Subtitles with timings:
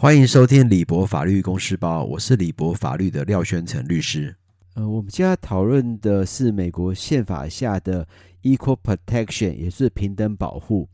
[0.00, 4.34] 欢迎收听李博法律公司报，我是李博法律的廖宣成律师。
[4.72, 8.08] 呃，我们今天讨论的是美国宪法下的
[8.42, 10.88] Equal Protection，也是平等保护。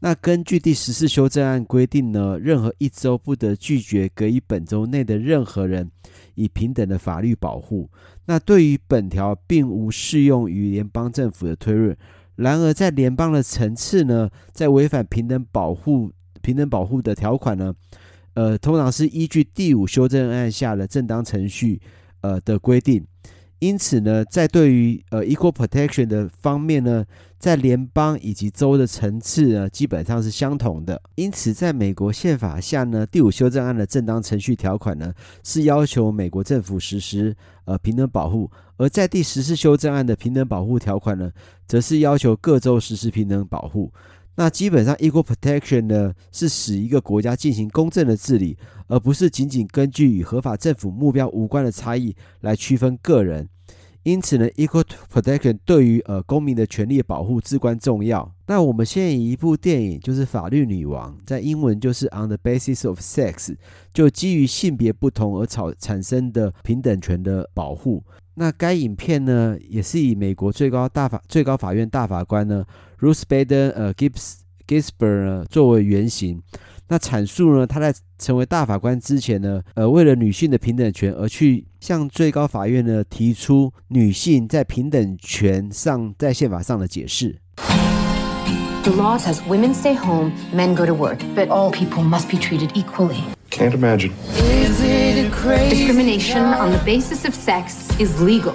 [0.00, 5.90] 那根据第十四修正案规定呢，任何一州不得拒绝给予本州内的任何人
[6.34, 7.88] 以平等的法律保护。
[8.26, 11.96] 那对于本条并无适用于联邦政府的推论。
[12.36, 16.12] 然而，在联邦的层次呢，在违反平等保护、
[16.42, 17.74] 平等保护的条款呢，
[18.34, 21.80] 呃，通常是依据第五修正案下的正当程序，
[22.20, 23.06] 呃的规定。
[23.58, 27.04] 因此呢，在对于呃 equal protection 的方面呢，
[27.38, 31.00] 在联邦以及州的层次呢，基本上是相同的。
[31.14, 35.14] 因此，在美国宪法下呢，第五修正案的正当程序条款呢，
[35.44, 41.30] 是要求美国政府实施呃平等保护；而在第十四修正案的平等保护条款呢，
[41.68, 43.92] 则是要求各州实施平等保护。
[44.34, 48.56] 那基本上，equal protection 呢，是使一个国家进行公正的治理，
[48.88, 53.48] 而不是仅仅根据与合法政府目标无关的差异来区分个人。
[54.04, 58.32] 因此呢，equal protection 对于呃公民的权利保护至关重要。
[58.46, 63.56] 那我们现在以一部电影，就是《法律女王》，在英文就是 On the Basis of Sex，
[63.94, 68.02] 就基于性别不同而产产生的平等权的保护。
[68.34, 72.64] 那该影片呢，也是以美国最高大法最高法院大法官呢
[72.98, 76.42] ，Ruth Bader 呃 Gibbs Ginsburg 作为原型。
[76.92, 87.38] 那阐述呢，他在成为大法官之前呢，呃，为了女性的平等权而去向最高法院呢提出女性在平等权上在宪法上的解释。
[88.82, 92.72] The law says women stay home, men go to work, but all people must be treated
[92.74, 93.22] equally.
[93.48, 94.12] Can't imagine.
[95.70, 98.52] Discrimination on the basis of sex is legal.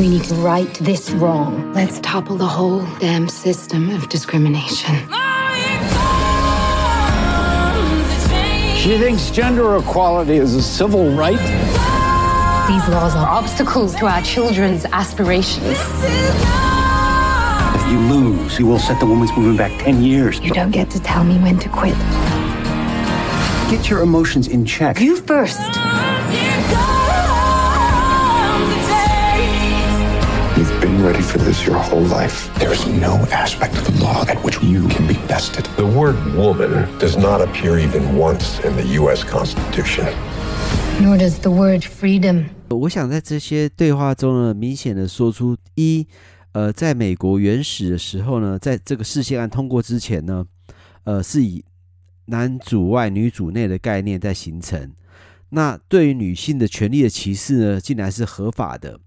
[0.00, 1.72] We need to right this wrong.
[1.74, 4.96] Let's topple the whole damn system of discrimination.
[8.78, 11.36] She thinks gender equality is a civil right?
[12.68, 15.76] These laws are obstacles to our children's aspirations.
[17.74, 20.38] If you lose, you will set the women's movement back 10 years.
[20.38, 21.98] You don't get to tell me when to quit.
[23.68, 25.00] Get your emotions in check.
[25.00, 25.58] You first.
[25.58, 26.97] You've been
[31.08, 32.52] ready for this your whole life.
[32.58, 35.64] There is no aspect of the law at which you can be bested.
[35.76, 39.24] The word woman does not appear even once in the U.S.
[39.24, 40.04] Constitution.
[41.00, 42.50] Nor does the word freedom.
[42.68, 46.06] 我想在这些对话中呢，明显的说出一，
[46.52, 50.44] 呃，在美国原始的时候呢，在这个释宪案通过之前呢，
[51.04, 51.64] 呃，是以
[52.26, 54.92] 男主外女主内的概念在形成。
[55.48, 59.00] 那对于女性的权利的歧视呢，竟然是合法的。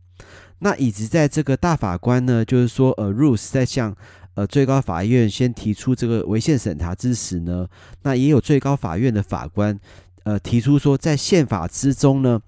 [0.63, 3.95] 那以及在这个大法官呢，就是说，呃，Ruth 在向
[4.35, 7.67] 呃最高法院先提出这个违宪审查之时呢，
[8.03, 9.79] 那也有最高法院的法官
[10.23, 12.39] 呃提出说，在宪法之中呢，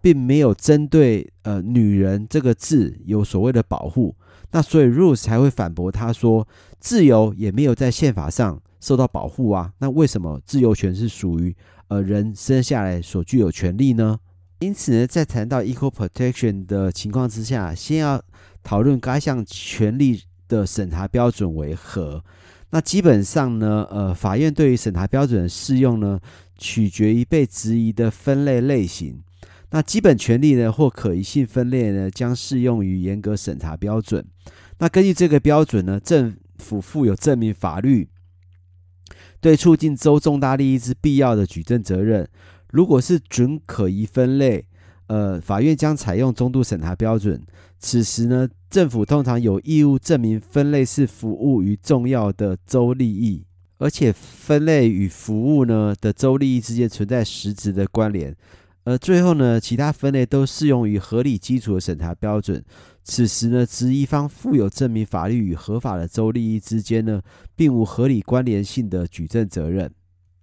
[0.00, 4.16] 并没有针对呃女人这个字有所谓的保护，
[4.50, 6.48] 那所以 Ruth 才会反驳他说，
[6.80, 11.54] 自由也没有在宪法上受到保护啊，那为什么自由权是属于
[11.86, 14.18] 呃人生下来所具有权利呢？
[14.64, 18.22] 因此呢，在谈到 equal protection 的情况之下，先要
[18.62, 22.24] 讨论该项权利的审查标准为何。
[22.70, 26.18] 那基本上呢，呃，法院对于审查标准的适用呢，
[26.56, 29.22] 取决于被质疑的分类类型。
[29.70, 34.24] 那基本权利呢，或可疑性分类呢，将适用于严格审查标准。
[34.78, 38.08] 那根据这个标准呢，政府负有证明法律
[39.40, 42.26] 对促进州重大利益之必要的举证责任。
[42.74, 44.66] 如果是准可疑分类，
[45.06, 47.40] 呃，法院将采用中度审查标准。
[47.78, 53.44] 此时呢，政府通常有义务证明分类是服务于重要的州利益，
[53.78, 58.34] 而且分类与服务呢的州利益之间存在实质的关联。
[58.82, 62.60] 而最后呢，其他分类都适用于合理基础的审查标准。
[63.04, 67.22] 此时呢，质疑方负有证明法律与合法的州利益之间呢，
[67.54, 69.88] 并无合理关联性的举证责任。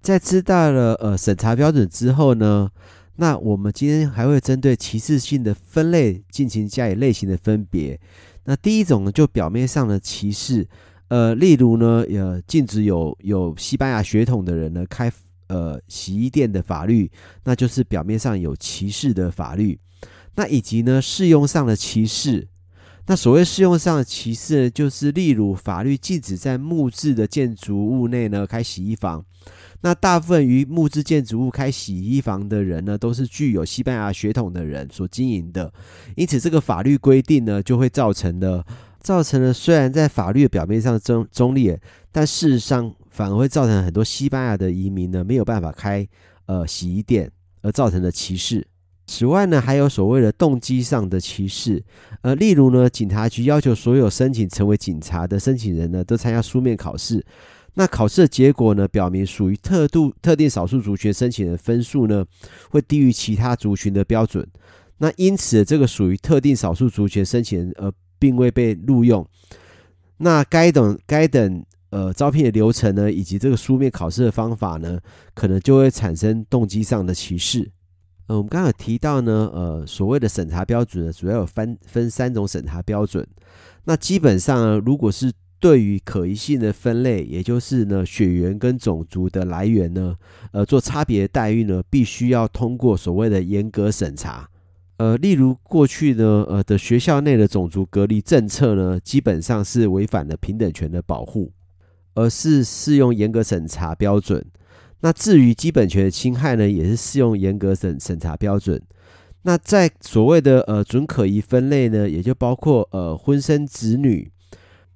[0.01, 2.69] 在知道了呃审查标准之后呢，
[3.17, 7.99] 那我们今天还会针对歧视性的分类进行加以类型的分别。
[8.45, 10.67] 那第一种呢，就表面上的歧视，
[11.09, 15.11] 呃，例如呢，呃，禁止有有西班牙血统的人呢开
[15.47, 17.11] 呃洗衣店的法律，
[17.43, 19.79] 那就是表面上有歧视的法律。
[20.33, 22.47] 那以及呢，适用上的歧视。
[23.05, 29.23] 那所谓适用上的歧视呢，就是例如法律禁止在木质的建筑物内呢开洗衣房。
[29.81, 35.73] 那大部分于木质建筑物开洗衣房的人呢，都是具有西班牙血统的人所经营的，
[36.15, 38.65] 因此这个法律规定呢，就会造成了
[39.01, 41.75] 造成了虽然在法律表面上中中立，
[42.11, 46.07] 但事实上反而会造成很多西班牙的移民呢没有办法开
[46.45, 47.31] 呃洗衣店
[47.61, 48.65] 而造成的歧视。
[49.07, 51.83] 此外呢，还有所谓的动机上的歧视，
[52.21, 57.25] 呃，例如呢，警察局要求所有申请成为警察的申请人呢，都参加书面考试。
[57.75, 62.25] 那考试的结果呢，表明属于特度特定少数族群申请人分数呢，
[62.69, 64.45] 会低于其他族群的标准。
[64.97, 69.25] 那因此，这个属于特定少数族群申请人，而并未被录用。
[70.17, 74.99] 那该等该等呃招聘的流程呢，以及这个书面考试的方法呢，
[75.33, 77.71] 可能就会产生动机上的歧视。
[78.27, 83.27] 呃，我们刚刚提到呢，呃，所谓的审查标准呢，主要有分分三种审查标准。
[83.85, 85.31] 那基本上，如果是
[85.61, 90.17] 对于可疑性的分类，也就是呢血缘跟种族的来源呢，
[90.51, 94.49] 呃，做差别待遇呢，必须要通过所谓的严格审查。
[94.97, 101.51] 呃，例如过去呢，呃的学校内的种族隔离政策呢，基本上是违反了平等权的保护，
[102.15, 104.43] 而是适用严格审查标准。
[105.01, 108.81] 那至于基本权的侵害呢，也是适用严格审审查标准。
[109.43, 114.31] 那在所谓的呃准可疑分类呢，也就包括呃婚生子女，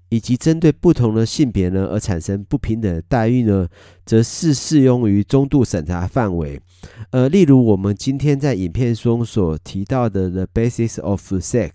[0.09, 3.67] 以及针对不同的性别呢而产生不平等的待遇呢，
[4.05, 6.61] 则是适用于中度审查范围。
[7.09, 11.71] 呃，例如我们今天在影片中所提到的《The Basis of Sex》，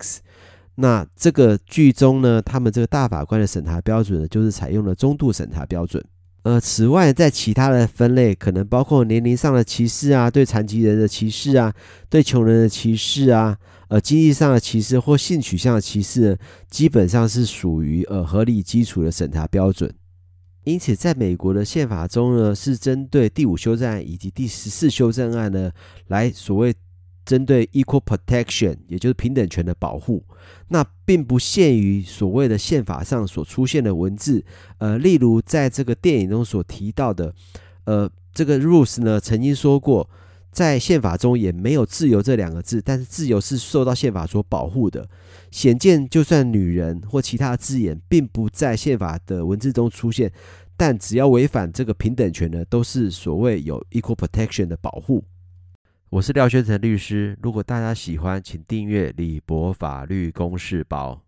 [0.77, 6.03] 那这个剧中呢，他们这个大法官的审查标准呢，就是采用了中度审查标准。
[6.43, 11.73] 呃，此外，在其他的分类，可能包括年龄上的歧视啊，对残疾人的歧视啊，
[12.09, 13.57] 对穷人的歧视啊，
[13.89, 16.39] 呃，经济上的歧视或性取向的歧视，
[16.71, 19.93] 基本上是属于呃合理基础的审查标准。
[20.65, 25.71] 因此，在美国的宪法中呢，是针对第五修正案以及第十四修正案呢，
[26.09, 26.75] 来所谓。
[27.25, 30.25] 针对 equal protection，也就是平等权的保护，
[30.69, 34.45] 那并不限于所谓的宪法上所出现的文字。
[34.79, 37.35] 呃，例如在这个电影中所提到的，
[37.85, 40.09] 呃，这个 Ruth 呢曾经说过，
[40.51, 45.09] 在宪法中也没有自由这两个字，但是自由是受到宪法所保护的。
[45.51, 50.33] 显见，就算女人或其他字眼并不在宪法的文字中出现，
[50.77, 55.25] 但只要违反这个平等权呢，都是所谓有 equal protection 的保护。
[56.11, 61.23] 我是廖宣成律师，如果大家喜欢，请订阅李博法律公示包。